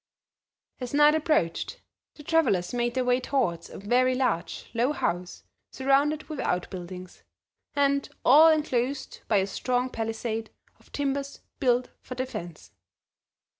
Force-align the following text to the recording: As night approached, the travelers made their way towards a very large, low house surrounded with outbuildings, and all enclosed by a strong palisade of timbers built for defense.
As 0.79 0.95
night 0.95 1.13
approached, 1.13 1.79
the 2.15 2.23
travelers 2.23 2.73
made 2.73 2.95
their 2.95 3.05
way 3.05 3.19
towards 3.19 3.69
a 3.69 3.77
very 3.77 4.15
large, 4.15 4.65
low 4.73 4.93
house 4.93 5.43
surrounded 5.69 6.23
with 6.23 6.39
outbuildings, 6.39 7.21
and 7.75 8.09
all 8.25 8.49
enclosed 8.49 9.19
by 9.27 9.37
a 9.37 9.45
strong 9.45 9.91
palisade 9.91 10.49
of 10.79 10.91
timbers 10.91 11.41
built 11.59 11.91
for 12.01 12.15
defense. 12.15 12.71